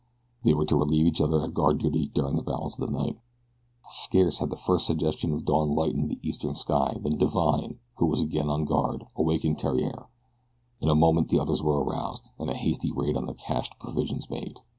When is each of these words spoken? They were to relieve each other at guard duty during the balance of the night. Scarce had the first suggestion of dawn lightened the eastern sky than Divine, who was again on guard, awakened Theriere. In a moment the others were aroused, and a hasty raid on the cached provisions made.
They 0.43 0.55
were 0.55 0.65
to 0.65 0.75
relieve 0.77 1.05
each 1.05 1.21
other 1.21 1.43
at 1.43 1.53
guard 1.53 1.77
duty 1.77 2.07
during 2.07 2.35
the 2.35 2.41
balance 2.41 2.73
of 2.75 2.89
the 2.89 2.91
night. 2.97 3.19
Scarce 3.87 4.39
had 4.39 4.49
the 4.49 4.55
first 4.57 4.87
suggestion 4.87 5.31
of 5.31 5.45
dawn 5.45 5.75
lightened 5.75 6.09
the 6.09 6.19
eastern 6.27 6.55
sky 6.55 6.97
than 7.03 7.19
Divine, 7.19 7.77
who 7.97 8.07
was 8.07 8.19
again 8.19 8.49
on 8.49 8.65
guard, 8.65 9.05
awakened 9.15 9.59
Theriere. 9.59 10.07
In 10.79 10.89
a 10.89 10.95
moment 10.95 11.29
the 11.29 11.37
others 11.39 11.61
were 11.61 11.83
aroused, 11.83 12.31
and 12.39 12.49
a 12.49 12.55
hasty 12.55 12.91
raid 12.91 13.15
on 13.15 13.27
the 13.27 13.35
cached 13.35 13.77
provisions 13.77 14.27
made. 14.27 14.57